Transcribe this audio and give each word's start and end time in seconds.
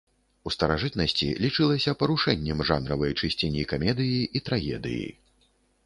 У 0.49 0.53
старажытнасці 0.55 1.27
лічылася 1.45 1.95
парушэннем 2.01 2.65
жанравай 2.73 3.11
чысціні 3.23 3.69
камедыі 3.75 4.19
і 4.37 4.47
трагедыі. 4.49 5.07